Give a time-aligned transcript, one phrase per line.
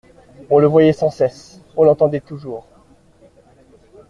[0.49, 2.65] On le voyait sans cesse, on l'entendait toujours.